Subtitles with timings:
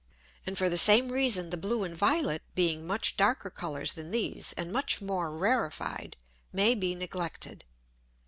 [0.47, 4.51] And for the same reason the blue and violet being much darker Colours than these,
[4.53, 6.17] and much more rarified,
[6.51, 7.63] may be neglected.